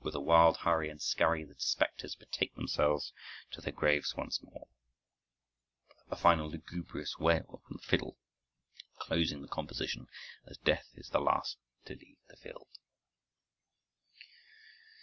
[0.00, 3.12] With a wild hurry and scurry the specters betake themselves
[3.50, 4.68] to their graves once more,
[6.10, 8.16] a final lugubrious wail from the fiddle
[8.96, 10.08] closing the composition,
[10.46, 12.68] as Death is the last to leave the field.